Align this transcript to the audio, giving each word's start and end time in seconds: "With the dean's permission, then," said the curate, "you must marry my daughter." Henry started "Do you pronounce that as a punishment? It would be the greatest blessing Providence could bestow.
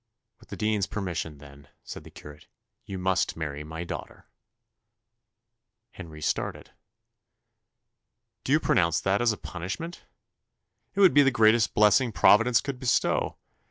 "With 0.39 0.49
the 0.49 0.57
dean's 0.57 0.87
permission, 0.87 1.37
then," 1.37 1.67
said 1.83 2.03
the 2.03 2.09
curate, 2.09 2.47
"you 2.87 2.97
must 2.97 3.37
marry 3.37 3.63
my 3.63 3.83
daughter." 3.83 4.25
Henry 5.91 6.23
started 6.23 6.71
"Do 8.43 8.51
you 8.51 8.59
pronounce 8.59 8.99
that 8.99 9.21
as 9.21 9.31
a 9.31 9.37
punishment? 9.37 10.03
It 10.95 11.01
would 11.01 11.13
be 11.13 11.21
the 11.21 11.29
greatest 11.29 11.75
blessing 11.75 12.11
Providence 12.11 12.61
could 12.61 12.79
bestow. 12.79 13.37